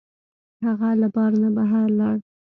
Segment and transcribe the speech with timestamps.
[0.65, 2.17] هغه له بار نه بهر لاړ.